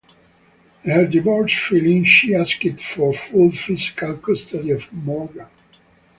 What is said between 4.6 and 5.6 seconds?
of Morgan.